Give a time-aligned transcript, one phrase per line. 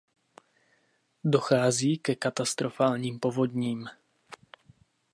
[1.23, 3.89] Dochází ke katastrofálním povodním.